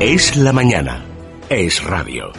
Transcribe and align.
Es 0.00 0.36
la 0.36 0.52
mañana. 0.52 1.04
Es 1.50 1.82
radio. 1.82 2.30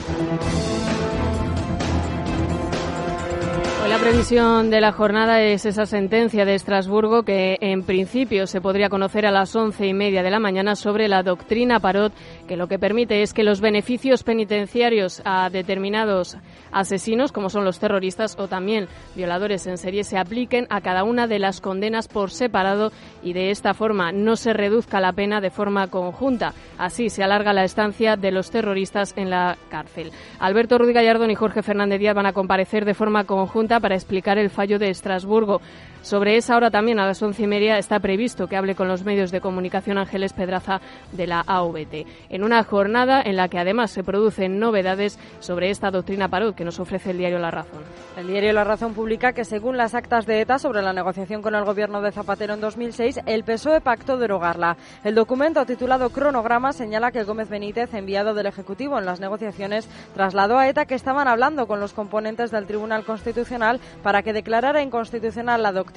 La 3.89 3.97
previsión 3.97 4.69
de 4.69 4.79
la 4.79 4.93
jornada 4.93 5.41
es 5.41 5.65
esa 5.65 5.85
sentencia 5.85 6.45
de 6.45 6.55
Estrasburgo 6.55 7.23
que 7.23 7.57
en 7.59 7.83
principio 7.83 8.47
se 8.47 8.61
podría 8.61 8.87
conocer 8.87 9.25
a 9.25 9.31
las 9.31 9.53
once 9.57 9.87
y 9.87 9.93
media 9.93 10.23
de 10.23 10.31
la 10.31 10.39
mañana 10.39 10.77
sobre 10.77 11.09
la 11.09 11.21
doctrina 11.21 11.81
Parot, 11.81 12.13
que 12.49 12.57
lo 12.57 12.67
que 12.67 12.79
permite 12.79 13.21
es 13.21 13.31
que 13.31 13.43
los 13.43 13.61
beneficios 13.61 14.23
penitenciarios 14.23 15.21
a 15.23 15.51
determinados 15.51 16.35
asesinos, 16.71 17.31
como 17.31 17.51
son 17.51 17.63
los 17.63 17.77
terroristas 17.77 18.35
o 18.39 18.47
también 18.47 18.87
violadores 19.15 19.67
en 19.67 19.77
serie, 19.77 20.03
se 20.03 20.17
apliquen 20.17 20.65
a 20.71 20.81
cada 20.81 21.03
una 21.03 21.27
de 21.27 21.37
las 21.37 21.61
condenas 21.61 22.07
por 22.07 22.31
separado 22.31 22.91
y 23.21 23.33
de 23.33 23.51
esta 23.51 23.75
forma 23.75 24.11
no 24.11 24.35
se 24.35 24.53
reduzca 24.53 24.99
la 24.99 25.13
pena 25.13 25.41
de 25.41 25.51
forma 25.51 25.89
conjunta. 25.89 26.55
Así 26.79 27.11
se 27.11 27.23
alarga 27.23 27.53
la 27.53 27.65
estancia 27.65 28.15
de 28.15 28.31
los 28.31 28.49
terroristas 28.49 29.13
en 29.15 29.29
la 29.29 29.55
cárcel. 29.69 30.11
Alberto 30.39 30.79
Rudy 30.79 30.93
Gallardón 30.93 31.29
y 31.29 31.35
Jorge 31.35 31.61
Fernández 31.61 31.99
Díaz 31.99 32.15
van 32.15 32.25
a 32.25 32.33
comparecer 32.33 32.83
de 32.83 32.95
forma 32.95 33.25
conjunta 33.25 33.79
para 33.79 33.93
explicar 33.93 34.39
el 34.39 34.49
fallo 34.49 34.79
de 34.79 34.89
Estrasburgo. 34.89 35.61
Sobre 36.01 36.37
esa 36.37 36.55
hora 36.55 36.71
también 36.71 36.97
a 36.99 37.05
las 37.05 37.21
once 37.21 37.43
y 37.43 37.47
media 37.47 37.77
está 37.77 37.99
previsto 37.99 38.47
que 38.47 38.55
hable 38.55 38.73
con 38.73 38.87
los 38.87 39.03
medios 39.03 39.31
de 39.31 39.41
comunicación 39.41 39.97
Ángeles 39.97 40.31
Pedraza 40.31 40.79
de 41.11 41.27
la 41.27 41.41
AVT. 41.45 42.05
En 42.29 42.43
una 42.43 42.63
jornada 42.63 43.21
en 43.21 43.35
la 43.35 43.49
que 43.49 43.59
además 43.59 43.91
se 43.91 44.03
producen 44.03 44.59
novedades 44.59 45.19
sobre 45.41 45.69
esta 45.69 45.91
doctrina 45.91 46.29
Parot 46.29 46.55
que 46.55 46.63
nos 46.63 46.79
ofrece 46.79 47.11
el 47.11 47.17
diario 47.17 47.37
La 47.37 47.51
Razón. 47.51 47.81
El 48.15 48.27
diario 48.27 48.53
La 48.53 48.63
Razón 48.63 48.93
publica 48.93 49.33
que 49.33 49.43
según 49.43 49.75
las 49.75 49.93
actas 49.93 50.25
de 50.25 50.39
ETA 50.39 50.57
sobre 50.57 50.81
la 50.81 50.93
negociación 50.93 51.41
con 51.41 51.53
el 51.53 51.65
gobierno 51.65 52.01
de 52.01 52.13
Zapatero 52.13 52.53
en 52.53 52.61
2006, 52.61 53.19
el 53.25 53.43
PSOE 53.43 53.81
pactó 53.81 54.17
derogarla. 54.17 54.77
El 55.03 55.15
documento 55.15 55.65
titulado 55.65 56.11
Cronograma 56.11 56.71
señala 56.71 57.11
que 57.11 57.23
Gómez 57.23 57.49
Benítez, 57.49 57.93
enviado 57.93 58.33
del 58.33 58.45
Ejecutivo 58.45 58.97
en 58.97 59.05
las 59.05 59.19
negociaciones, 59.19 59.89
trasladó 60.13 60.57
a 60.57 60.69
ETA 60.69 60.85
que 60.85 60.95
estaban 60.95 61.27
hablando 61.27 61.67
con 61.67 61.81
los 61.81 61.91
componentes 61.91 62.51
del 62.51 62.67
Tribunal 62.67 63.03
Constitucional 63.03 63.81
para 64.01 64.23
que 64.23 64.31
declarara 64.31 64.81
inconstitucional 64.81 65.61
la 65.61 65.73
doctrina. 65.73 65.88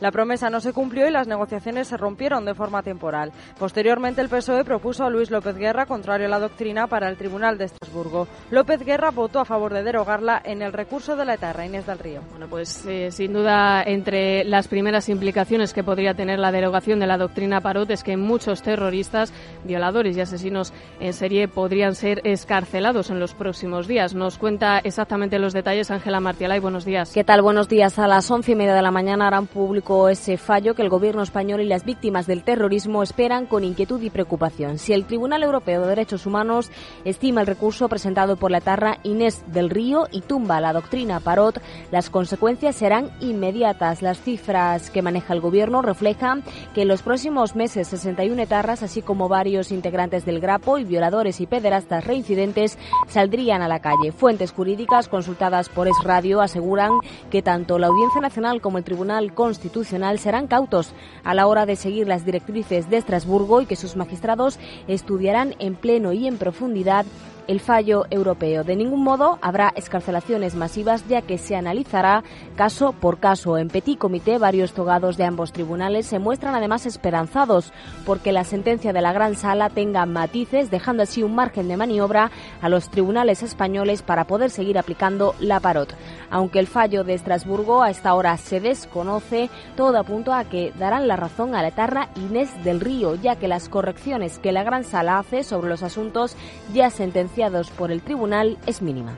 La 0.00 0.10
promesa 0.10 0.50
no 0.50 0.60
se 0.60 0.72
cumplió 0.72 1.06
y 1.08 1.10
las 1.10 1.26
negociaciones 1.26 1.88
se 1.88 1.96
rompieron 1.96 2.44
de 2.44 2.54
forma 2.54 2.82
temporal. 2.82 3.32
Posteriormente, 3.58 4.20
el 4.20 4.28
PSOE 4.28 4.64
propuso 4.64 5.04
a 5.04 5.10
Luis 5.10 5.30
López 5.30 5.56
Guerra, 5.56 5.86
contrario 5.86 6.26
a 6.26 6.30
la 6.30 6.38
doctrina, 6.38 6.86
para 6.86 7.08
el 7.08 7.16
Tribunal 7.16 7.58
de 7.58 7.66
Estrasburgo. 7.66 8.28
López 8.50 8.84
Guerra 8.84 9.10
votó 9.10 9.40
a 9.40 9.44
favor 9.44 9.72
de 9.72 9.82
derogarla 9.82 10.40
en 10.44 10.62
el 10.62 10.72
recurso 10.72 11.16
de 11.16 11.24
la 11.24 11.34
eterra 11.34 11.66
Inés 11.66 11.86
del 11.86 11.98
Río. 11.98 12.20
Bueno, 12.30 12.46
pues 12.48 12.84
eh, 12.86 13.10
sin 13.10 13.32
duda 13.32 13.82
entre 13.82 14.44
las 14.44 14.68
primeras 14.68 15.08
implicaciones 15.08 15.72
que 15.72 15.84
podría 15.84 16.14
tener 16.14 16.38
la 16.38 16.52
derogación 16.52 17.00
de 17.00 17.06
la 17.06 17.18
doctrina 17.18 17.60
Parot 17.60 17.90
es 17.90 18.02
que 18.02 18.16
muchos 18.16 18.62
terroristas, 18.62 19.32
violadores 19.64 20.16
y 20.16 20.20
asesinos 20.20 20.72
en 21.00 21.12
serie 21.12 21.48
podrían 21.48 21.94
ser 21.94 22.20
escarcelados 22.24 23.10
en 23.10 23.20
los 23.20 23.34
próximos 23.34 23.86
días. 23.88 24.14
Nos 24.14 24.38
cuenta 24.38 24.78
exactamente 24.78 25.38
los 25.38 25.52
detalles 25.52 25.90
Ángela 25.90 26.20
Martialay. 26.20 26.60
Buenos 26.60 26.84
días. 26.84 27.12
¿Qué 27.12 27.24
tal? 27.24 27.42
Buenos 27.42 27.68
días. 27.68 27.98
A 27.98 28.06
las 28.06 28.30
once 28.30 28.52
y 28.52 28.54
media 28.54 28.74
de 28.74 28.82
la 28.82 28.90
mañana 28.90 29.23
harán 29.24 29.46
público 29.46 30.08
ese 30.08 30.36
fallo 30.36 30.74
que 30.74 30.82
el 30.82 30.88
gobierno 30.88 31.22
español 31.22 31.60
y 31.60 31.66
las 31.66 31.84
víctimas 31.84 32.26
del 32.26 32.44
terrorismo 32.44 33.02
esperan 33.02 33.46
con 33.46 33.64
inquietud 33.64 34.00
y 34.02 34.10
preocupación. 34.10 34.78
Si 34.78 34.92
el 34.92 35.06
Tribunal 35.06 35.42
Europeo 35.42 35.82
de 35.82 35.88
Derechos 35.88 36.26
Humanos 36.26 36.70
estima 37.04 37.40
el 37.40 37.46
recurso 37.46 37.88
presentado 37.88 38.36
por 38.36 38.50
la 38.50 38.58
etarra 38.58 38.98
Inés 39.02 39.44
del 39.48 39.70
Río 39.70 40.06
y 40.10 40.20
tumba 40.20 40.60
la 40.60 40.72
doctrina 40.72 41.20
Parot, 41.20 41.60
las 41.90 42.10
consecuencias 42.10 42.76
serán 42.76 43.10
inmediatas. 43.20 44.02
Las 44.02 44.20
cifras 44.20 44.90
que 44.90 45.02
maneja 45.02 45.32
el 45.32 45.40
gobierno 45.40 45.82
reflejan 45.82 46.42
que 46.74 46.82
en 46.82 46.88
los 46.88 47.02
próximos 47.02 47.54
meses 47.56 47.88
61 47.88 48.42
etarras, 48.42 48.82
así 48.82 49.02
como 49.02 49.28
varios 49.28 49.72
integrantes 49.72 50.24
del 50.24 50.40
Grapo 50.40 50.78
y 50.78 50.84
violadores 50.84 51.40
y 51.40 51.46
pederastas 51.46 52.04
reincidentes, 52.04 52.78
saldrían 53.08 53.62
a 53.62 53.68
la 53.68 53.80
calle. 53.80 54.12
Fuentes 54.12 54.52
jurídicas 54.52 55.08
consultadas 55.08 55.68
por 55.68 55.88
Es 55.88 55.96
Radio 56.02 56.40
aseguran 56.40 56.92
que 57.30 57.42
tanto 57.42 57.78
la 57.78 57.86
Audiencia 57.88 58.20
Nacional 58.20 58.60
como 58.60 58.78
el 58.78 58.84
Tribunal 58.84 59.13
Constitucional 59.34 60.18
serán 60.18 60.46
cautos 60.46 60.92
a 61.22 61.34
la 61.34 61.46
hora 61.46 61.66
de 61.66 61.76
seguir 61.76 62.08
las 62.08 62.24
directrices 62.24 62.90
de 62.90 62.96
Estrasburgo 62.96 63.60
y 63.60 63.66
que 63.66 63.76
sus 63.76 63.96
magistrados 63.96 64.58
estudiarán 64.88 65.54
en 65.58 65.74
pleno 65.74 66.12
y 66.12 66.26
en 66.26 66.36
profundidad 66.36 67.06
el 67.46 67.60
fallo 67.60 68.04
europeo. 68.10 68.64
De 68.64 68.76
ningún 68.76 69.02
modo 69.02 69.38
habrá 69.42 69.72
escarcelaciones 69.76 70.54
masivas 70.54 71.06
ya 71.08 71.22
que 71.22 71.38
se 71.38 71.56
analizará 71.56 72.22
caso 72.56 72.92
por 72.92 73.18
caso. 73.18 73.58
En 73.58 73.68
Petit 73.68 73.98
Comité 73.98 74.38
varios 74.38 74.72
togados 74.72 75.16
de 75.16 75.24
ambos 75.24 75.52
tribunales 75.52 76.06
se 76.06 76.18
muestran 76.18 76.54
además 76.54 76.86
esperanzados 76.86 77.72
porque 78.06 78.32
la 78.32 78.44
sentencia 78.44 78.92
de 78.92 79.02
la 79.02 79.12
Gran 79.12 79.36
Sala 79.36 79.70
tenga 79.70 80.06
matices, 80.06 80.70
dejando 80.70 81.02
así 81.02 81.22
un 81.22 81.34
margen 81.34 81.68
de 81.68 81.76
maniobra 81.76 82.30
a 82.62 82.68
los 82.68 82.88
tribunales 82.88 83.42
españoles 83.42 84.02
para 84.02 84.24
poder 84.24 84.50
seguir 84.50 84.78
aplicando 84.78 85.34
la 85.40 85.60
parot. 85.60 85.94
Aunque 86.30 86.58
el 86.58 86.66
fallo 86.66 87.04
de 87.04 87.14
Estrasburgo 87.14 87.82
a 87.82 87.90
esta 87.90 88.14
hora 88.14 88.36
se 88.36 88.60
desconoce, 88.60 89.50
todo 89.76 89.98
apunta 89.98 90.38
a 90.38 90.44
que 90.44 90.72
darán 90.78 91.08
la 91.08 91.16
razón 91.16 91.54
a 91.54 91.62
la 91.62 91.68
etarra 91.68 92.08
Inés 92.16 92.50
del 92.64 92.80
Río, 92.80 93.14
ya 93.16 93.36
que 93.36 93.48
las 93.48 93.68
correcciones 93.68 94.38
que 94.38 94.52
la 94.52 94.62
Gran 94.62 94.84
Sala 94.84 95.18
hace 95.18 95.44
sobre 95.44 95.68
los 95.68 95.82
asuntos 95.82 96.36
ya 96.72 96.90
sentenciados 96.90 97.33
por 97.70 97.90
el 97.90 98.00
tribunal 98.00 98.58
es 98.66 98.80
mínima. 98.80 99.16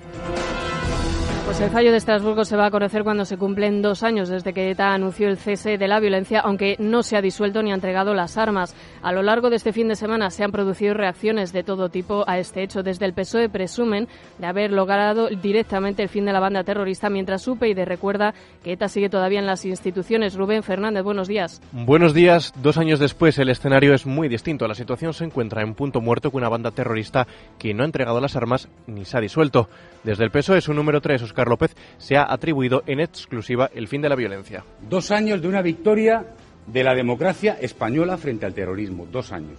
Pues 1.46 1.60
el 1.60 1.70
fallo 1.70 1.92
de 1.92 1.98
Estrasburgo 1.98 2.44
se 2.44 2.56
va 2.56 2.66
a 2.66 2.70
conocer 2.72 3.04
cuando 3.04 3.24
se 3.24 3.38
cumplen 3.38 3.80
dos 3.80 4.02
años 4.02 4.28
desde 4.28 4.52
que 4.52 4.68
ETA 4.68 4.92
anunció 4.92 5.28
el 5.28 5.38
cese 5.38 5.78
de 5.78 5.86
la 5.86 6.00
violencia, 6.00 6.40
aunque 6.40 6.74
no 6.80 7.04
se 7.04 7.16
ha 7.16 7.22
disuelto 7.22 7.62
ni 7.62 7.70
ha 7.70 7.74
entregado 7.76 8.14
las 8.14 8.36
armas. 8.36 8.74
A 9.00 9.12
lo 9.12 9.22
largo 9.22 9.48
de 9.48 9.54
este 9.54 9.72
fin 9.72 9.86
de 9.86 9.94
semana 9.94 10.30
se 10.30 10.42
han 10.42 10.50
producido 10.50 10.92
reacciones 10.94 11.52
de 11.52 11.62
todo 11.62 11.88
tipo 11.88 12.24
a 12.26 12.40
este 12.40 12.64
hecho. 12.64 12.82
Desde 12.82 13.06
el 13.06 13.14
PSOE 13.14 13.48
presumen 13.48 14.08
de 14.38 14.46
haber 14.46 14.72
logrado 14.72 15.28
directamente 15.28 16.02
el 16.02 16.08
fin 16.08 16.24
de 16.24 16.32
la 16.32 16.40
banda 16.40 16.64
terrorista, 16.64 17.10
mientras 17.10 17.46
de 17.46 17.84
recuerda 17.84 18.34
que 18.64 18.72
ETA 18.72 18.88
sigue 18.88 19.08
todavía 19.08 19.38
en 19.38 19.46
las 19.46 19.64
instituciones. 19.64 20.34
Rubén 20.34 20.64
Fernández, 20.64 21.04
buenos 21.04 21.28
días. 21.28 21.62
Buenos 21.70 22.12
días. 22.12 22.52
Dos 22.60 22.76
años 22.76 22.98
después 22.98 23.38
el 23.38 23.50
escenario 23.50 23.94
es 23.94 24.04
muy 24.04 24.28
distinto. 24.28 24.66
La 24.66 24.74
situación 24.74 25.14
se 25.14 25.24
encuentra 25.24 25.62
en 25.62 25.74
punto 25.74 26.00
muerto 26.00 26.32
con 26.32 26.42
una 26.42 26.48
banda 26.48 26.72
terrorista 26.72 27.28
que 27.56 27.72
no 27.72 27.84
ha 27.84 27.86
entregado 27.86 28.20
las 28.20 28.34
armas 28.34 28.68
ni 28.88 29.04
se 29.04 29.16
ha 29.16 29.20
disuelto. 29.20 29.68
Desde 30.02 30.24
el 30.24 30.30
PSOE, 30.30 30.60
su 30.60 30.74
número 30.74 31.00
3, 31.00 31.22
Oscar 31.36 31.48
López, 31.48 31.76
se 31.98 32.16
ha 32.16 32.32
atribuido 32.32 32.82
en 32.86 32.98
exclusiva 32.98 33.70
el 33.74 33.88
fin 33.88 34.00
de 34.00 34.08
la 34.08 34.16
violencia. 34.16 34.64
Dos 34.88 35.10
años 35.10 35.42
de 35.42 35.48
una 35.48 35.60
victoria 35.60 36.24
de 36.66 36.82
la 36.82 36.94
democracia 36.94 37.58
española 37.60 38.16
frente 38.16 38.46
al 38.46 38.54
terrorismo. 38.54 39.06
Dos 39.12 39.32
años. 39.32 39.58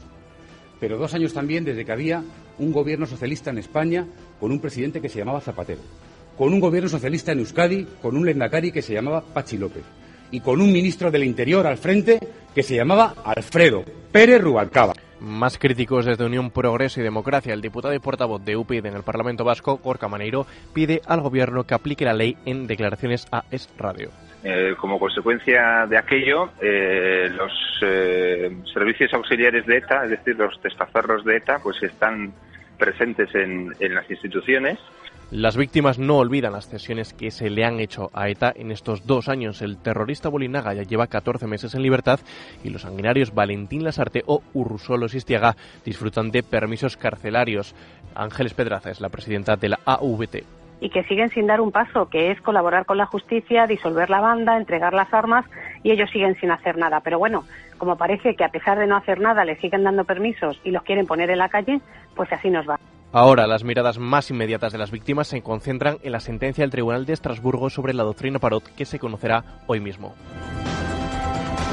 Pero 0.79 0.97
dos 0.97 1.13
años 1.13 1.35
también 1.35 1.63
desde 1.63 1.85
que 1.85 1.91
había 1.91 2.23
un 2.57 2.71
gobierno 2.71 3.05
socialista 3.05 3.51
en 3.51 3.59
España 3.59 4.07
con 4.39 4.51
un 4.51 4.59
presidente 4.59 4.99
que 4.99 5.07
se 5.07 5.19
llamaba 5.19 5.39
Zapatero. 5.39 5.81
Con 6.35 6.51
un 6.51 6.59
gobierno 6.59 6.89
socialista 6.89 7.31
en 7.31 7.39
Euskadi 7.39 7.85
con 8.01 8.17
un 8.17 8.25
lendakari 8.25 8.71
que 8.71 8.81
se 8.81 8.93
llamaba 8.93 9.21
Pachi 9.21 9.59
López. 9.59 9.83
Y 10.31 10.39
con 10.39 10.59
un 10.59 10.71
ministro 10.71 11.11
del 11.11 11.25
Interior 11.25 11.67
al 11.67 11.77
frente 11.77 12.19
que 12.55 12.63
se 12.63 12.75
llamaba 12.75 13.13
Alfredo 13.23 13.85
Pérez 14.17 14.41
Rubalcaba. 14.41 14.93
Más 15.19 15.59
críticos 15.59 16.07
desde 16.07 16.25
Unión 16.25 16.49
Progreso 16.49 16.99
y 16.99 17.03
Democracia, 17.03 17.53
el 17.53 17.61
diputado 17.61 17.93
y 17.93 17.99
portavoz 17.99 18.43
de 18.43 18.57
UPyD 18.57 18.87
en 18.87 18.95
el 18.95 19.03
Parlamento 19.03 19.43
Vasco, 19.43 19.77
Gorka 19.77 20.07
Maneiro, 20.07 20.47
pide 20.73 21.03
al 21.05 21.21
Gobierno 21.21 21.65
que 21.65 21.75
aplique 21.75 22.03
la 22.03 22.15
ley 22.15 22.35
en 22.43 22.65
declaraciones 22.65 23.27
a 23.31 23.43
Es 23.51 23.69
Radio. 23.77 24.09
Eh, 24.43 24.73
como 24.79 24.97
consecuencia 24.97 25.85
de 25.87 25.99
aquello, 25.99 26.49
eh, 26.59 27.29
los 27.31 27.53
eh, 27.83 28.57
servicios 28.73 29.13
auxiliares 29.13 29.67
de 29.67 29.77
ETA, 29.77 30.05
es 30.05 30.09
decir, 30.09 30.35
los 30.35 30.59
testaferros 30.61 31.23
de 31.23 31.37
ETA, 31.37 31.59
pues 31.61 31.83
están 31.83 32.33
presentes 32.79 33.29
en, 33.35 33.75
en 33.79 33.93
las 33.93 34.09
instituciones 34.09 34.79
las 35.29 35.57
víctimas 35.57 35.99
no 35.99 36.17
olvidan 36.17 36.53
las 36.53 36.69
cesiones 36.69 37.13
que 37.13 37.31
se 37.31 37.49
le 37.49 37.65
han 37.65 37.81
hecho 37.81 38.09
a 38.13 38.29
ETA 38.29 38.53
en 38.55 38.71
estos 38.71 39.05
dos 39.05 39.27
años. 39.27 39.61
El 39.61 39.77
terrorista 39.77 40.29
Bolinaga 40.29 40.73
ya 40.73 40.83
lleva 40.83 41.07
14 41.07 41.47
meses 41.47 41.75
en 41.75 41.81
libertad 41.81 42.21
y 42.63 42.69
los 42.69 42.83
sanguinarios 42.83 43.35
Valentín 43.35 43.83
Lasarte 43.83 44.23
o 44.25 44.41
Urrusolo 44.53 45.09
Sistiaga 45.09 45.57
disfrutan 45.83 46.31
de 46.31 46.43
permisos 46.43 46.95
carcelarios. 46.95 47.75
Ángeles 48.15 48.53
Pedraza 48.53 48.89
es 48.89 49.01
la 49.01 49.09
presidenta 49.09 49.57
de 49.57 49.69
la 49.69 49.79
AVT 49.85 50.43
y 50.79 50.89
que 50.91 51.03
siguen 51.03 51.29
sin 51.29 51.47
dar 51.47 51.59
un 51.59 51.71
paso, 51.71 52.07
que 52.07 52.31
es 52.31 52.39
colaborar 52.41 52.85
con 52.85 52.97
la 52.97 53.07
justicia, 53.07 53.65
disolver 53.65 54.09
la 54.09 54.21
banda, 54.21 54.57
entregar 54.57 54.93
las 54.93 55.11
armas 55.13 55.43
y 55.83 55.91
ellos 55.91 56.09
siguen 56.11 56.35
sin 56.39 56.51
hacer 56.51 56.77
nada. 56.77 57.01
Pero 57.01 57.19
bueno, 57.19 57.43
como 57.77 57.97
parece 57.97 58.35
que 58.35 58.45
a 58.45 58.49
pesar 58.49 58.77
de 58.77 58.87
no 58.87 58.95
hacer 58.95 59.19
nada 59.19 59.43
le 59.43 59.55
siguen 59.57 59.83
dando 59.83 60.05
permisos 60.05 60.61
y 60.63 60.71
los 60.71 60.83
quieren 60.83 61.07
poner 61.07 61.31
en 61.31 61.39
la 61.39 61.49
calle, 61.49 61.81
pues 62.15 62.31
así 62.31 62.49
nos 62.49 62.69
va. 62.69 62.79
Ahora, 63.13 63.47
las 63.47 63.63
miradas 63.63 63.99
más 63.99 64.29
inmediatas 64.29 64.73
de 64.73 64.77
las 64.77 64.91
víctimas 64.91 65.27
se 65.27 65.41
concentran 65.41 65.97
en 66.03 66.11
la 66.11 66.19
sentencia 66.19 66.63
del 66.63 66.71
Tribunal 66.71 67.05
de 67.05 67.13
Estrasburgo 67.13 67.69
sobre 67.69 67.93
la 67.93 68.03
doctrina 68.03 68.39
Parot 68.39 68.63
que 68.75 68.85
se 68.85 68.99
conocerá 68.99 69.61
hoy 69.65 69.79
mismo. 69.79 70.13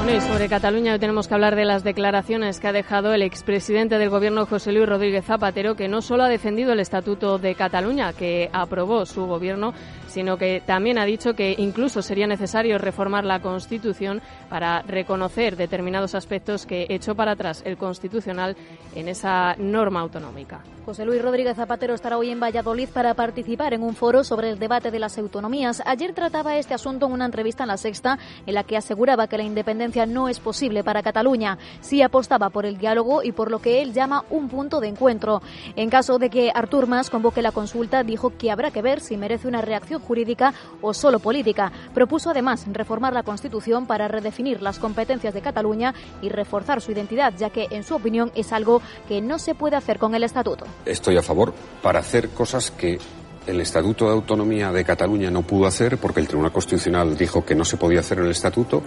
Y 0.07 0.21
sobre 0.21 0.47
Cataluña 0.47 0.93
hoy 0.93 0.99
tenemos 0.99 1.27
que 1.27 1.33
hablar 1.33 1.55
de 1.55 1.65
las 1.65 1.83
declaraciones 1.83 2.59
que 2.59 2.67
ha 2.67 2.71
dejado 2.71 3.13
el 3.13 3.23
expresidente 3.23 3.97
del 3.97 4.11
Gobierno, 4.11 4.45
José 4.45 4.71
Luis 4.71 4.87
Rodríguez 4.87 5.25
Zapatero, 5.25 5.75
que 5.75 5.87
no 5.87 6.03
solo 6.03 6.23
ha 6.23 6.29
defendido 6.29 6.73
el 6.73 6.79
Estatuto 6.79 7.39
de 7.39 7.55
Cataluña, 7.55 8.13
que 8.13 8.49
aprobó 8.53 9.07
su 9.07 9.25
Gobierno, 9.25 9.73
sino 10.07 10.37
que 10.37 10.61
también 10.63 10.99
ha 10.99 11.05
dicho 11.05 11.33
que 11.33 11.55
incluso 11.57 12.03
sería 12.03 12.27
necesario 12.27 12.77
reformar 12.77 13.25
la 13.25 13.41
Constitución 13.41 14.21
para 14.47 14.83
reconocer 14.83 15.55
determinados 15.55 16.13
aspectos 16.13 16.65
que 16.65 16.85
echó 16.89 17.15
para 17.15 17.31
atrás 17.31 17.63
el 17.65 17.75
Constitucional 17.75 18.55
en 18.93 19.07
esa 19.07 19.55
norma 19.57 20.01
autonómica. 20.01 20.61
José 20.85 21.03
Luis 21.03 21.19
Rodríguez 21.19 21.55
Zapatero 21.55 21.95
estará 21.95 22.15
hoy 22.15 22.29
en 22.29 22.39
Valladolid 22.39 22.89
para 22.89 23.15
participar 23.15 23.73
en 23.73 23.81
un 23.81 23.95
foro 23.95 24.23
sobre 24.23 24.51
el 24.51 24.59
debate 24.59 24.91
de 24.91 24.99
las 24.99 25.17
autonomías. 25.17 25.81
Ayer 25.83 26.13
trataba 26.13 26.57
este 26.57 26.75
asunto 26.75 27.07
en 27.07 27.11
una 27.11 27.25
entrevista 27.25 27.63
en 27.63 27.69
La 27.69 27.77
Sexta, 27.77 28.19
en 28.45 28.53
la 28.53 28.63
que 28.63 28.77
aseguraba 28.77 29.27
que 29.27 29.37
la 29.37 29.43
independencia 29.43 29.94
no 30.05 30.27
es 30.27 30.39
posible 30.39 30.83
para 30.83 31.01
Cataluña. 31.01 31.57
Sí 31.79 32.01
apostaba 32.01 32.49
por 32.49 32.65
el 32.65 32.77
diálogo 32.77 33.23
y 33.23 33.31
por 33.31 33.51
lo 33.51 33.59
que 33.59 33.81
él 33.81 33.93
llama 33.93 34.25
un 34.29 34.49
punto 34.49 34.79
de 34.79 34.87
encuentro. 34.87 35.41
En 35.75 35.89
caso 35.89 36.19
de 36.19 36.29
que 36.29 36.51
Artur 36.53 36.87
Mas 36.87 37.09
convoque 37.09 37.41
la 37.41 37.51
consulta, 37.51 38.03
dijo 38.03 38.33
que 38.37 38.51
habrá 38.51 38.71
que 38.71 38.81
ver 38.81 38.99
si 38.99 39.15
merece 39.15 39.47
una 39.47 39.61
reacción 39.61 40.01
jurídica 40.01 40.53
o 40.81 40.93
solo 40.93 41.19
política. 41.19 41.71
Propuso 41.93 42.31
además 42.31 42.65
reformar 42.69 43.13
la 43.13 43.23
Constitución 43.23 43.85
para 43.85 44.07
redefinir 44.07 44.61
las 44.61 44.79
competencias 44.79 45.33
de 45.33 45.41
Cataluña 45.41 45.93
y 46.21 46.29
reforzar 46.29 46.81
su 46.81 46.91
identidad, 46.91 47.33
ya 47.37 47.49
que, 47.49 47.67
en 47.69 47.83
su 47.83 47.95
opinión, 47.95 48.31
es 48.35 48.51
algo 48.51 48.81
que 49.07 49.21
no 49.21 49.39
se 49.39 49.55
puede 49.55 49.75
hacer 49.77 49.99
con 49.99 50.15
el 50.15 50.23
Estatuto 50.23 50.65
estoy 51.05 51.17
a 51.17 51.21
favor 51.21 51.53
para 51.83 51.99
hacer 51.99 52.29
cosas 52.29 52.71
que 52.71 52.97
el 53.45 53.61
Estatuto 53.61 54.05
de 54.05 54.11
Autonomía 54.13 54.71
de 54.71 54.83
Cataluña 54.83 55.29
no 55.29 55.43
pudo 55.43 55.67
hacer 55.67 55.97
porque 55.99 56.19
el 56.19 56.27
Tribunal 56.27 56.51
Constitucional 56.51 57.15
dijo 57.15 57.45
que 57.45 57.53
no 57.53 57.63
se 57.63 57.77
podía 57.77 57.99
hacer 57.99 58.17
en 58.17 58.25
el 58.25 58.31
Estatuto, 58.31 58.81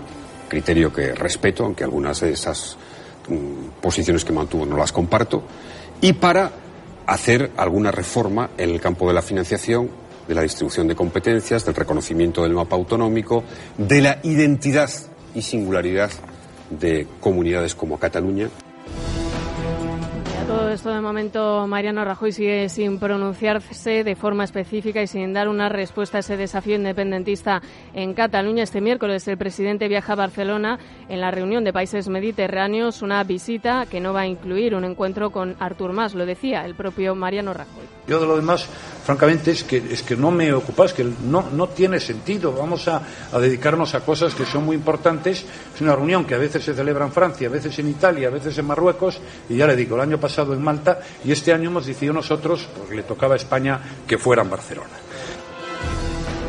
criterio 0.48 0.92
que 0.92 1.14
respeto, 1.14 1.64
aunque 1.64 1.84
algunas 1.84 2.20
de 2.20 2.32
esas 2.32 2.76
mm, 3.28 3.80
posiciones 3.80 4.24
que 4.24 4.32
mantuvo 4.32 4.66
no 4.66 4.76
las 4.76 4.92
comparto, 4.92 5.42
y 6.00 6.14
para 6.14 6.50
hacer 7.06 7.52
alguna 7.56 7.90
reforma 7.90 8.50
en 8.56 8.70
el 8.70 8.80
campo 8.80 9.06
de 9.08 9.14
la 9.14 9.22
financiación, 9.22 9.90
de 10.26 10.34
la 10.34 10.42
distribución 10.42 10.86
de 10.88 10.94
competencias, 10.94 11.64
del 11.64 11.74
reconocimiento 11.74 12.42
del 12.42 12.52
mapa 12.52 12.76
autonómico, 12.76 13.44
de 13.78 14.02
la 14.02 14.18
identidad 14.22 14.90
y 15.34 15.42
singularidad 15.42 16.10
de 16.70 17.06
comunidades 17.20 17.74
como 17.74 17.98
Cataluña 17.98 18.50
esto 20.78 20.90
de 20.90 21.00
momento 21.00 21.66
Mariano 21.66 22.04
Rajoy 22.04 22.30
sigue 22.30 22.68
sin 22.68 23.00
pronunciarse 23.00 24.04
de 24.04 24.14
forma 24.14 24.44
específica 24.44 25.02
y 25.02 25.08
sin 25.08 25.32
dar 25.32 25.48
una 25.48 25.68
respuesta 25.68 26.18
a 26.18 26.20
ese 26.20 26.36
desafío 26.36 26.76
independentista 26.76 27.60
en 27.94 28.14
Cataluña. 28.14 28.62
Este 28.62 28.80
miércoles 28.80 29.26
el 29.26 29.36
presidente 29.36 29.88
viaja 29.88 30.12
a 30.12 30.16
Barcelona 30.16 30.78
en 31.08 31.20
la 31.20 31.32
reunión 31.32 31.64
de 31.64 31.72
países 31.72 32.08
mediterráneos, 32.08 33.02
una 33.02 33.24
visita 33.24 33.86
que 33.86 33.98
no 33.98 34.12
va 34.12 34.20
a 34.20 34.26
incluir 34.28 34.76
un 34.76 34.84
encuentro 34.84 35.30
con 35.30 35.56
Artur 35.58 35.92
Mas, 35.92 36.14
lo 36.14 36.24
decía 36.26 36.64
el 36.64 36.76
propio 36.76 37.16
Mariano 37.16 37.54
Rajoy. 37.54 37.82
Yo 38.06 38.20
de 38.20 38.26
lo 38.26 38.36
demás, 38.36 38.68
francamente, 39.08 39.52
es 39.52 39.64
que, 39.64 39.78
es 39.78 40.02
que 40.02 40.18
no 40.18 40.30
me 40.30 40.52
ocupa, 40.52 40.84
es 40.84 40.92
que 40.92 41.02
no, 41.02 41.48
no 41.50 41.70
tiene 41.70 41.98
sentido. 41.98 42.52
Vamos 42.52 42.88
a, 42.88 43.00
a 43.32 43.38
dedicarnos 43.38 43.94
a 43.94 44.00
cosas 44.00 44.34
que 44.34 44.44
son 44.44 44.66
muy 44.66 44.76
importantes. 44.76 45.46
Es 45.74 45.80
una 45.80 45.96
reunión 45.96 46.26
que 46.26 46.34
a 46.34 46.38
veces 46.38 46.62
se 46.62 46.74
celebra 46.74 47.06
en 47.06 47.12
Francia, 47.12 47.48
a 47.48 47.50
veces 47.50 47.78
en 47.78 47.88
Italia, 47.88 48.28
a 48.28 48.30
veces 48.30 48.58
en 48.58 48.66
Marruecos, 48.66 49.18
y 49.48 49.56
ya 49.56 49.66
le 49.66 49.76
digo, 49.76 49.96
el 49.96 50.02
año 50.02 50.20
pasado 50.20 50.52
en 50.52 50.62
Malta 50.62 51.00
y 51.24 51.32
este 51.32 51.54
año 51.54 51.70
hemos 51.70 51.86
decidido 51.86 52.12
nosotros, 52.12 52.68
porque 52.76 52.96
le 52.96 53.02
tocaba 53.02 53.32
a 53.32 53.38
España, 53.38 53.80
que 54.06 54.18
fuera 54.18 54.42
en 54.42 54.50
Barcelona. 54.50 55.07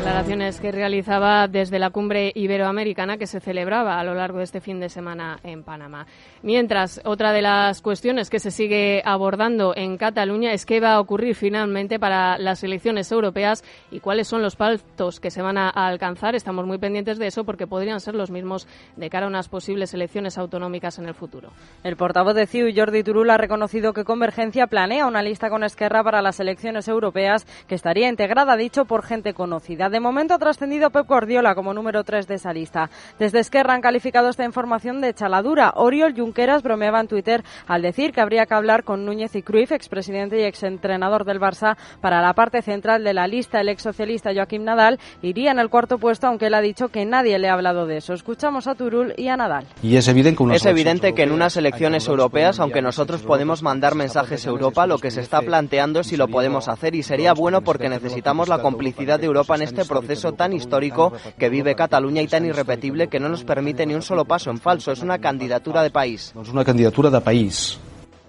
Declaraciones 0.00 0.60
que 0.60 0.72
realizaba 0.72 1.46
desde 1.46 1.78
la 1.78 1.90
cumbre 1.90 2.32
iberoamericana 2.34 3.18
que 3.18 3.26
se 3.26 3.38
celebraba 3.38 4.00
a 4.00 4.04
lo 4.04 4.14
largo 4.14 4.38
de 4.38 4.44
este 4.44 4.62
fin 4.62 4.80
de 4.80 4.88
semana 4.88 5.38
en 5.44 5.62
Panamá. 5.62 6.06
Mientras, 6.42 7.02
otra 7.04 7.32
de 7.32 7.42
las 7.42 7.82
cuestiones 7.82 8.30
que 8.30 8.38
se 8.38 8.50
sigue 8.50 9.02
abordando 9.04 9.74
en 9.76 9.98
Cataluña 9.98 10.54
es 10.54 10.64
qué 10.64 10.80
va 10.80 10.94
a 10.94 11.00
ocurrir 11.00 11.34
finalmente 11.34 11.98
para 11.98 12.38
las 12.38 12.64
elecciones 12.64 13.12
europeas 13.12 13.62
y 13.90 14.00
cuáles 14.00 14.26
son 14.26 14.40
los 14.40 14.56
pactos 14.56 15.20
que 15.20 15.30
se 15.30 15.42
van 15.42 15.58
a 15.58 15.68
alcanzar. 15.68 16.34
Estamos 16.34 16.66
muy 16.66 16.78
pendientes 16.78 17.18
de 17.18 17.26
eso 17.26 17.44
porque 17.44 17.66
podrían 17.66 18.00
ser 18.00 18.14
los 18.14 18.30
mismos 18.30 18.66
de 18.96 19.10
cara 19.10 19.26
a 19.26 19.28
unas 19.28 19.50
posibles 19.50 19.92
elecciones 19.92 20.38
autonómicas 20.38 20.98
en 20.98 21.08
el 21.08 21.14
futuro. 21.14 21.50
El 21.84 21.96
portavoz 21.96 22.34
de 22.34 22.46
CIU, 22.46 22.72
Jordi 22.74 23.02
Turul, 23.02 23.28
ha 23.28 23.36
reconocido 23.36 23.92
que 23.92 24.04
Convergencia 24.04 24.66
planea 24.66 25.06
una 25.06 25.22
lista 25.22 25.50
con 25.50 25.62
Esquerra 25.62 26.02
para 26.02 26.22
las 26.22 26.40
elecciones 26.40 26.88
europeas 26.88 27.46
que 27.68 27.74
estaría 27.74 28.08
integrada, 28.08 28.56
dicho, 28.56 28.86
por 28.86 29.02
gente 29.02 29.34
conocida. 29.34 29.89
De 29.90 29.98
momento 29.98 30.34
ha 30.34 30.38
trascendido 30.38 30.90
Pep 30.90 31.08
Guardiola 31.08 31.56
como 31.56 31.74
número 31.74 32.04
3 32.04 32.28
de 32.28 32.36
esa 32.36 32.52
lista. 32.52 32.90
Desde 33.18 33.40
Esquerra 33.40 33.74
han 33.74 33.80
calificado 33.80 34.28
esta 34.28 34.44
información 34.44 35.00
de 35.00 35.12
chaladura. 35.12 35.72
Oriol 35.74 36.14
Junqueras 36.16 36.62
bromeaba 36.62 37.00
en 37.00 37.08
Twitter 37.08 37.42
al 37.66 37.82
decir 37.82 38.12
que 38.12 38.20
habría 38.20 38.46
que 38.46 38.54
hablar 38.54 38.84
con 38.84 39.04
Núñez 39.04 39.34
y 39.34 39.42
Cruyff, 39.42 39.72
expresidente 39.72 40.38
y 40.38 40.44
exentrenador 40.44 41.24
del 41.24 41.40
Barça, 41.40 41.76
para 42.00 42.22
la 42.22 42.34
parte 42.34 42.62
central 42.62 43.02
de 43.02 43.14
la 43.14 43.26
lista. 43.26 43.60
El 43.60 43.68
ex 43.68 43.82
socialista 43.82 44.30
Joaquim 44.32 44.62
Nadal 44.62 45.00
iría 45.22 45.50
en 45.50 45.58
el 45.58 45.68
cuarto 45.68 45.98
puesto, 45.98 46.28
aunque 46.28 46.46
él 46.46 46.54
ha 46.54 46.60
dicho 46.60 46.88
que 46.88 47.04
nadie 47.04 47.40
le 47.40 47.48
ha 47.48 47.54
hablado 47.54 47.86
de 47.86 47.96
eso. 47.96 48.14
Escuchamos 48.14 48.68
a 48.68 48.76
Turul 48.76 49.12
y 49.16 49.26
a 49.26 49.36
Nadal. 49.36 49.66
Y 49.82 49.96
es 49.96 50.06
evidente 50.06 50.44
que, 50.44 50.54
es 50.54 50.66
evidente 50.66 51.14
que 51.14 51.24
en 51.24 51.32
unas 51.32 51.56
elecciones 51.56 52.06
europeas, 52.06 52.60
aunque 52.60 52.80
nosotros 52.80 53.22
podemos 53.22 53.64
mandar 53.64 53.96
mensajes 53.96 54.46
a 54.46 54.50
Europa, 54.50 54.86
lo 54.86 54.98
que 54.98 55.10
se 55.10 55.20
está 55.20 55.42
planteando 55.42 56.00
es 56.00 56.06
si 56.06 56.16
lo 56.16 56.28
podemos 56.28 56.68
hacer 56.68 56.94
y 56.94 57.02
sería 57.02 57.32
bueno 57.32 57.62
porque 57.62 57.88
necesitamos 57.88 58.48
la 58.48 58.62
complicidad 58.62 59.18
de 59.18 59.26
Europa 59.26 59.56
en 59.56 59.62
este 59.62 59.79
este 59.80 59.92
proceso 59.92 60.32
tan 60.32 60.52
histórico 60.52 61.12
que 61.38 61.48
vive 61.48 61.74
Cataluña 61.74 62.22
y 62.22 62.26
tan 62.26 62.44
irrepetible 62.44 63.08
que 63.08 63.20
no 63.20 63.28
nos 63.28 63.44
permite 63.44 63.86
ni 63.86 63.94
un 63.94 64.02
solo 64.02 64.24
paso 64.24 64.50
en 64.50 64.58
falso. 64.58 64.92
Es 64.92 65.02
una 65.02 65.18
candidatura 65.18 65.82
de 65.82 65.90
país. 65.90 66.34
Es 66.40 66.48
una 66.48 66.64
candidatura 66.64 67.10
de 67.10 67.20
país. 67.20 67.80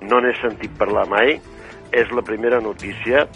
No 0.01 0.19
n'he 0.19 0.33
sentit 0.41 0.71
parlar 0.77 1.07
mai. 1.07 1.39
Es 1.91 2.09
la 2.11 2.21
primera 2.23 2.59
noticia. 2.59 3.27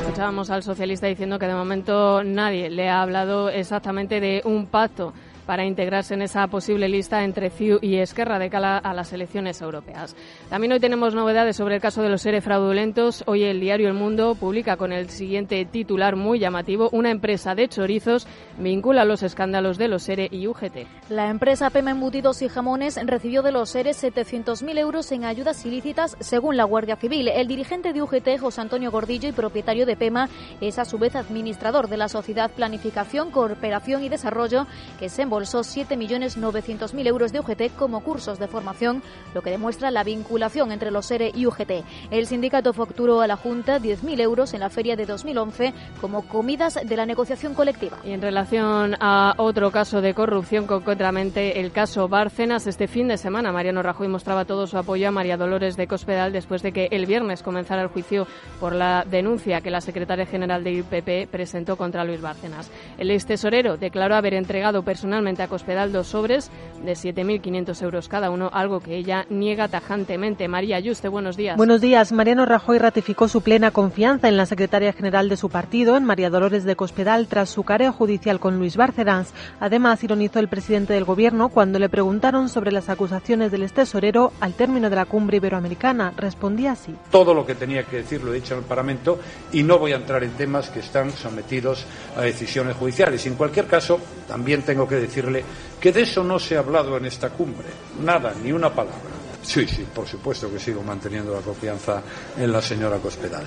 Escuchábamos 0.00 0.50
al 0.50 0.62
socialista 0.62 1.06
diciendo 1.06 1.38
que 1.38 1.46
de 1.46 1.54
momento 1.54 2.22
nadie 2.22 2.70
le 2.70 2.88
ha 2.88 3.00
hablado 3.00 3.48
exactamente 3.48 4.20
de 4.20 4.42
un 4.44 4.66
pacto 4.66 5.14
para 5.46 5.64
integrarse 5.64 6.14
en 6.14 6.22
esa 6.22 6.46
posible 6.48 6.88
lista 6.88 7.24
entre 7.24 7.50
CIU 7.50 7.78
y 7.82 7.96
Esquerra 7.96 8.38
de 8.38 8.50
cara 8.50 8.78
a 8.78 8.94
las 8.94 9.12
elecciones 9.12 9.60
europeas. 9.60 10.16
También 10.48 10.72
hoy 10.72 10.80
tenemos 10.80 11.14
novedades 11.14 11.56
sobre 11.56 11.76
el 11.76 11.80
caso 11.80 12.02
de 12.02 12.08
los 12.08 12.22
seres 12.22 12.44
fraudulentos. 12.44 13.24
Hoy 13.26 13.44
el 13.44 13.60
diario 13.60 13.88
El 13.88 13.94
Mundo 13.94 14.34
publica 14.34 14.76
con 14.76 14.92
el 14.92 15.10
siguiente 15.10 15.64
titular 15.64 16.16
muy 16.16 16.38
llamativo: 16.38 16.88
Una 16.92 17.10
empresa 17.10 17.54
de 17.54 17.68
chorizos 17.68 18.26
vincula 18.58 19.04
los 19.04 19.22
escándalos 19.22 19.78
de 19.78 19.88
los 19.88 20.02
SERE 20.02 20.28
y 20.30 20.46
UGT. 20.46 20.86
La 21.10 21.28
empresa 21.28 21.70
Pema 21.70 21.90
Embutidos 21.90 22.42
y 22.42 22.48
Jamones 22.48 22.98
recibió 23.04 23.42
de 23.42 23.52
los 23.52 23.70
SERE 23.70 23.90
700.000 23.90 24.78
euros 24.78 25.10
en 25.12 25.24
ayudas 25.24 25.64
ilícitas 25.66 26.16
según 26.20 26.56
la 26.56 26.64
Guardia 26.64 26.96
Civil. 26.96 27.28
El 27.28 27.48
dirigente 27.48 27.92
de 27.92 28.02
UGT, 28.02 28.38
José 28.40 28.60
Antonio 28.60 28.90
Gordillo 28.90 29.28
y 29.28 29.32
propietario 29.32 29.86
de 29.86 29.96
Pema, 29.96 30.28
es 30.60 30.78
a 30.78 30.84
su 30.84 30.98
vez 30.98 31.16
administrador 31.16 31.88
de 31.88 31.96
la 31.96 32.08
Sociedad 32.08 32.50
Planificación, 32.50 33.30
Cooperación 33.30 34.04
y 34.04 34.08
Desarrollo, 34.08 34.66
que 34.98 35.08
se 35.08 35.22
7.900.000 35.42 37.06
euros 37.06 37.32
de 37.32 37.40
UGT 37.40 37.76
como 37.76 38.00
cursos 38.00 38.38
de 38.38 38.48
formación, 38.48 39.02
lo 39.34 39.42
que 39.42 39.50
demuestra 39.50 39.90
la 39.90 40.04
vinculación 40.04 40.72
entre 40.72 40.90
los 40.90 41.10
ERE 41.10 41.32
y 41.34 41.46
UGT. 41.46 41.84
El 42.10 42.26
sindicato 42.26 42.72
facturó 42.72 43.20
a 43.20 43.26
la 43.26 43.36
Junta 43.36 43.78
10.000 43.78 44.20
euros 44.20 44.54
en 44.54 44.60
la 44.60 44.70
feria 44.70 44.96
de 44.96 45.06
2011 45.06 45.74
como 46.00 46.22
comidas 46.28 46.78
de 46.82 46.96
la 46.96 47.06
negociación 47.06 47.54
colectiva. 47.54 47.98
Y 48.04 48.12
en 48.12 48.22
relación 48.22 48.96
a 49.00 49.34
otro 49.38 49.70
caso 49.70 50.00
de 50.00 50.14
corrupción, 50.14 50.66
concretamente 50.66 51.60
el 51.60 51.72
caso 51.72 52.08
Bárcenas, 52.08 52.66
este 52.66 52.88
fin 52.88 53.08
de 53.08 53.18
semana 53.18 53.52
Mariano 53.52 53.82
Rajoy 53.82 54.08
mostraba 54.08 54.44
todo 54.44 54.66
su 54.66 54.78
apoyo 54.78 55.08
a 55.08 55.10
María 55.10 55.36
Dolores 55.36 55.76
de 55.76 55.86
Cospedal 55.86 56.32
después 56.32 56.62
de 56.62 56.72
que 56.72 56.88
el 56.90 57.06
viernes 57.06 57.42
comenzara 57.42 57.82
el 57.82 57.88
juicio 57.88 58.26
por 58.60 58.74
la 58.74 59.04
denuncia 59.08 59.60
que 59.60 59.70
la 59.70 59.80
secretaria 59.80 60.26
general 60.26 60.64
de 60.64 60.72
IPP 60.72 61.30
presentó 61.30 61.76
contra 61.76 62.04
Luis 62.04 62.20
Bárcenas. 62.20 62.70
El 62.98 63.10
ex 63.10 63.26
tesorero 63.26 63.76
declaró 63.76 64.14
haber 64.14 64.34
entregado 64.34 64.82
personalmente 65.24 65.42
a 65.42 65.48
Cospedal 65.48 65.92
dos 65.92 66.08
sobres 66.08 66.50
de 66.84 66.92
7.500 66.92 67.82
euros 67.82 68.08
cada 68.08 68.30
uno, 68.30 68.50
algo 68.52 68.80
que 68.80 68.96
ella 68.96 69.24
niega 69.30 69.68
tajantemente. 69.68 70.48
María 70.48 70.78
Yuste, 70.80 71.08
buenos 71.08 71.36
días. 71.36 71.56
Buenos 71.56 71.80
días. 71.80 72.12
Mariano 72.12 72.44
Rajoy 72.44 72.78
ratificó 72.78 73.26
su 73.28 73.40
plena 73.40 73.70
confianza 73.70 74.28
en 74.28 74.36
la 74.36 74.44
secretaria 74.44 74.92
general 74.92 75.30
de 75.30 75.38
su 75.38 75.48
partido, 75.48 75.96
en 75.96 76.04
María 76.04 76.28
Dolores 76.28 76.64
de 76.64 76.76
Cospedal, 76.76 77.26
tras 77.26 77.48
su 77.48 77.62
careo 77.62 77.92
judicial 77.92 78.38
con 78.38 78.58
Luis 78.58 78.76
Bárcenas. 78.76 79.32
Además, 79.60 80.04
ironizó 80.04 80.40
el 80.40 80.48
presidente 80.48 80.92
del 80.92 81.04
Gobierno 81.04 81.48
cuando 81.48 81.78
le 81.78 81.88
preguntaron 81.88 82.50
sobre 82.50 82.72
las 82.72 82.90
acusaciones 82.90 83.50
del 83.50 83.72
tesorero 83.72 84.32
al 84.40 84.52
término 84.52 84.90
de 84.90 84.96
la 84.96 85.06
cumbre 85.06 85.38
iberoamericana. 85.38 86.12
Respondía 86.16 86.72
así. 86.72 86.94
Todo 87.10 87.32
lo 87.32 87.46
que 87.46 87.54
tenía 87.54 87.84
que 87.84 87.98
decir 87.98 88.22
lo 88.22 88.32
he 88.32 88.36
dicho 88.36 88.54
en 88.54 88.60
el 88.60 88.66
Parlamento 88.66 89.18
y 89.52 89.62
no 89.62 89.78
voy 89.78 89.92
a 89.92 89.96
entrar 89.96 90.22
en 90.22 90.32
temas 90.32 90.68
que 90.68 90.80
están 90.80 91.10
sometidos 91.12 91.86
a 92.16 92.20
decisiones 92.20 92.76
judiciales. 92.76 93.24
Y 93.24 93.28
en 93.30 93.36
cualquier 93.36 93.66
caso, 93.66 94.00
también 94.28 94.62
tengo 94.62 94.86
que 94.86 94.96
decir 94.96 95.13
decirle 95.14 95.44
que 95.80 95.92
de 95.92 96.02
eso 96.02 96.24
no 96.24 96.38
se 96.38 96.56
ha 96.56 96.60
hablado 96.60 96.96
en 96.96 97.06
esta 97.06 97.30
cumbre, 97.30 97.68
nada, 98.02 98.34
ni 98.42 98.50
una 98.50 98.70
palabra. 98.70 99.14
Sí, 99.42 99.66
sí, 99.66 99.84
por 99.94 100.06
supuesto 100.06 100.50
que 100.50 100.58
sigo 100.58 100.82
manteniendo 100.82 101.34
la 101.34 101.42
confianza 101.42 102.02
en 102.38 102.50
la 102.50 102.62
señora 102.62 102.96
Cospedal. 102.96 103.44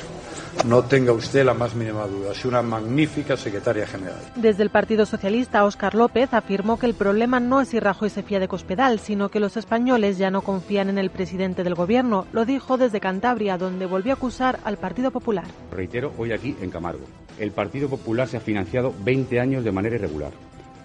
No 0.67 0.83
tenga 0.83 1.11
usted 1.11 1.43
la 1.43 1.55
más 1.55 1.73
mínima 1.73 2.05
duda, 2.05 2.33
es 2.33 2.45
una 2.45 2.61
magnífica 2.61 3.35
secretaria 3.35 3.87
general. 3.87 4.19
Desde 4.35 4.61
el 4.61 4.69
Partido 4.69 5.07
Socialista, 5.07 5.65
Óscar 5.65 5.95
López 5.95 6.35
afirmó 6.35 6.77
que 6.77 6.85
el 6.85 6.93
problema 6.93 7.39
no 7.39 7.61
es 7.61 7.69
si 7.69 7.79
Rajoy 7.79 8.11
se 8.11 8.21
fía 8.21 8.39
de 8.39 8.47
Cospedal, 8.47 8.99
sino 8.99 9.29
que 9.29 9.39
los 9.39 9.57
españoles 9.57 10.19
ya 10.19 10.29
no 10.29 10.43
confían 10.43 10.89
en 10.89 10.99
el 10.99 11.09
presidente 11.09 11.63
del 11.63 11.73
gobierno. 11.73 12.27
Lo 12.31 12.45
dijo 12.45 12.77
desde 12.77 12.99
Cantabria, 12.99 13.57
donde 13.57 13.87
volvió 13.87 14.13
a 14.13 14.15
acusar 14.15 14.59
al 14.65 14.77
Partido 14.77 15.09
Popular. 15.09 15.45
Reitero 15.71 16.13
hoy 16.19 16.31
aquí 16.31 16.55
en 16.61 16.69
Camargo. 16.69 17.05
El 17.39 17.51
Partido 17.51 17.89
Popular 17.89 18.27
se 18.27 18.37
ha 18.37 18.41
financiado 18.41 18.93
20 19.03 19.39
años 19.39 19.63
de 19.63 19.71
manera 19.71 19.95
irregular. 19.95 20.31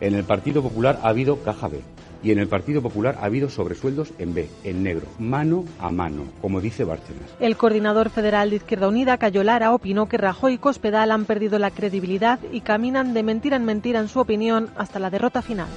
En 0.02 0.16
el 0.16 0.25
Partido 0.25 0.62
Popular 0.64 0.99
ha 1.04 1.11
habido 1.11 1.44
caja 1.44 1.68
B 1.68 1.80
y 2.25 2.32
en 2.32 2.40
el 2.40 2.49
Partido 2.49 2.82
Popular 2.82 3.18
ha 3.21 3.26
habido 3.26 3.49
sobresueldos 3.49 4.12
en 4.18 4.35
B, 4.35 4.49
en 4.64 4.82
negro, 4.82 5.06
mano 5.21 5.64
a 5.78 5.92
mano, 5.92 6.25
como 6.40 6.61
dice 6.61 6.82
Bárcenas. 6.82 7.30
El 7.38 7.56
coordinador 7.56 8.11
federal 8.11 8.50
de 8.50 8.56
Izquierda 8.56 8.88
Unida, 8.88 9.16
Cayo 9.16 9.44
Lara, 9.44 9.73
opinó 9.73 10.09
que 10.09 10.18
Rajoy 10.18 10.54
y 10.54 10.59
Cospedal 10.59 11.12
han 11.12 11.25
perdido 11.25 11.61
la 11.61 11.71
credibilidad 11.71 12.40
y 12.50 12.62
caminan 12.62 13.14
de 13.14 13.23
mentira 13.23 13.54
en 13.54 13.64
mentira, 13.64 14.00
en 14.00 14.09
su 14.09 14.18
opinión, 14.18 14.71
hasta 14.76 14.99
la 14.99 15.09
derrota 15.09 15.40
final. 15.40 15.68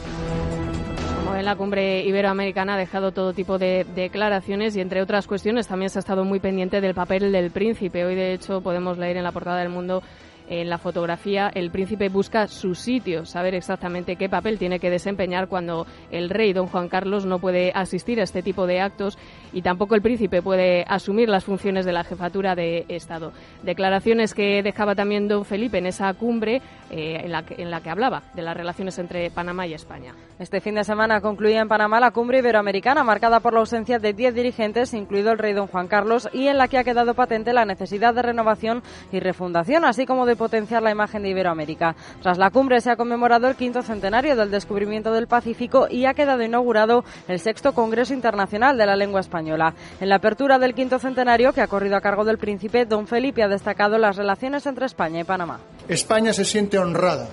Como 1.24 1.36
en 1.36 1.46
la 1.46 1.55
cumbre 1.55 2.03
iberoamericana 2.03 2.74
ha 2.74 2.77
dejado 2.77 3.12
todo 3.12 3.32
tipo 3.32 3.60
de 3.60 3.86
declaraciones 3.96 4.75
y, 4.75 4.82
entre 4.82 5.03
otras 5.03 5.27
cuestiones, 5.27 5.67
también 5.67 5.91
se 5.91 6.00
ha 6.00 6.01
estado 6.01 6.25
muy 6.25 6.39
pendiente 6.39 6.82
del 6.82 6.96
papel 6.96 7.32
del 7.32 7.51
príncipe. 7.51 8.03
Hoy, 8.03 8.15
de 8.15 8.34
hecho, 8.34 8.62
podemos 8.62 8.98
leer 8.98 9.17
en 9.17 9.24
la 9.24 9.32
portada 9.32 9.60
del 9.60 9.70
mundo 9.70 10.01
en 10.48 10.70
la 10.70 10.78
fotografía 10.78 11.52
el 11.54 11.72
príncipe 11.72 12.10
busca 12.10 12.48
su 12.48 12.75
sitio, 12.75 13.25
saber 13.25 13.56
exactamente 13.56 14.16
qué 14.16 14.30
papel 14.30 14.58
tiene 14.58 14.80
que 14.80 14.90
desempeñar 14.90 15.48
cuando 15.48 15.86
el 16.12 16.30
rey 16.30 16.54
don 16.54 16.68
Juan 16.68 16.90
Carlos 16.90 17.25
no 17.25 17.40
puede 17.40 17.72
asistir 17.74 18.20
a 18.20 18.24
este 18.24 18.44
tipo 18.44 18.68
de 18.68 18.82
actos 18.82 19.18
y 19.56 19.62
tampoco 19.62 19.96
el 19.96 20.02
príncipe 20.02 20.42
puede 20.42 20.84
asumir 20.86 21.30
las 21.30 21.46
funciones 21.46 21.86
de 21.86 21.94
la 21.94 22.04
jefatura 22.04 22.56
de 22.56 22.86
Estado. 22.90 23.32
Declaraciones 23.64 24.34
que 24.34 24.62
dejaba 24.62 24.96
también 24.96 25.30
don 25.30 25.46
Felipe 25.46 25.78
en 25.78 25.86
esa 25.86 26.14
cumbre 26.14 26.62
eh, 26.92 27.22
en, 27.24 27.32
la 27.32 27.44
que, 27.44 27.62
en 27.62 27.72
la 27.72 27.80
que 27.80 27.90
hablaba 27.90 28.24
de 28.34 28.42
las 28.42 28.56
relaciones 28.56 29.00
entre 29.00 29.32
Panamá 29.32 29.66
y 29.66 29.74
España. 29.74 30.14
Este 30.40 30.60
fin 30.60 30.76
de 30.76 30.84
semana 30.84 31.22
concluía 31.22 31.62
en 31.62 31.70
Panamá 31.70 32.02
la 32.02 32.12
cumbre 32.12 32.40
iberoamericana 32.40 33.06
marcada 33.06 33.40
por 33.40 33.54
la 33.54 33.62
ausencia 33.62 33.98
de 33.98 34.12
10 34.12 34.36
dirigentes, 34.36 34.94
incluido 34.94 35.32
el 35.32 35.38
rey 35.38 35.54
don 35.54 35.68
Juan 35.68 35.88
Carlos, 35.88 36.28
y 36.34 36.48
en 36.48 36.58
la 36.58 36.68
que 36.68 36.78
ha 36.78 36.84
quedado 36.84 37.14
patente 37.14 37.54
la 37.54 37.64
necesidad 37.64 38.14
de 38.14 38.24
renovación 38.24 38.84
y 39.14 39.22
refundación, 39.22 39.86
así 39.86 40.06
como 40.06 40.26
de 40.26 40.36
potenciar 40.36 40.84
la 40.84 40.92
imagen 40.92 41.24
de 41.24 41.30
Iberoamérica. 41.30 41.96
Tras 42.22 42.38
la 42.38 42.50
cumbre 42.50 42.82
se 42.82 42.92
ha 42.92 42.98
conmemorado 42.98 43.48
el 43.48 43.56
quinto 43.56 43.82
centenario 43.82 44.36
del 44.36 44.52
descubrimiento 44.52 45.14
del 45.14 45.28
Pacífico 45.28 45.88
y 45.90 46.06
ha 46.06 46.14
quedado 46.14 46.44
inaugurado 46.44 47.06
el 47.30 47.40
sexto 47.40 47.74
Congreso 47.74 48.14
Internacional 48.14 48.78
de 48.78 48.86
la 48.86 48.98
Lengua 48.98 49.22
Española. 49.22 49.45
En 49.54 50.10
la 50.10 50.16
apertura 50.16 50.58
del 50.60 50.74
quinto 50.74 51.00
centenario, 51.00 51.54
que 51.54 51.62
ha 51.62 51.68
corrido 51.68 51.96
a 51.96 52.02
cargo 52.02 52.25
del 52.25 52.38
príncipe, 52.38 52.86
don 52.86 53.08
Felipe 53.08 53.44
ha 53.44 53.48
destacado 53.48 53.98
las 53.98 54.16
relaciones 54.16 54.66
entre 54.66 54.86
España 54.86 55.20
y 55.20 55.24
Panamá. 55.24 55.60
España 55.88 56.34
se 56.34 56.46
siente 56.46 56.78
honrada 56.80 57.28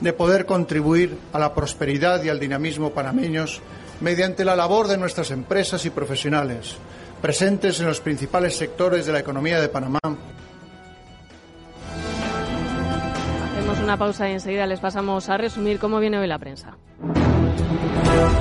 de 0.00 0.12
poder 0.12 0.46
contribuir 0.46 1.16
a 1.32 1.38
la 1.38 1.54
prosperidad 1.54 2.22
y 2.22 2.28
al 2.28 2.40
dinamismo 2.40 2.90
panameños 2.90 3.62
mediante 4.00 4.44
la 4.44 4.56
labor 4.56 4.88
de 4.88 4.98
nuestras 4.98 5.30
empresas 5.30 5.86
y 5.86 5.90
profesionales 5.90 6.76
presentes 7.20 7.80
en 7.80 7.86
los 7.86 8.00
principales 8.00 8.56
sectores 8.56 9.06
de 9.06 9.12
la 9.12 9.20
economía 9.20 9.60
de 9.60 9.68
Panamá. 9.68 9.98
Hacemos 13.52 13.78
una 13.82 13.96
pausa 13.96 14.28
y 14.28 14.32
enseguida 14.32 14.66
les 14.66 14.80
pasamos 14.80 15.28
a 15.28 15.36
resumir 15.36 15.78
cómo 15.78 15.98
viene 15.98 16.18
hoy 16.18 16.26
la 16.26 16.38
prensa. 16.38 16.76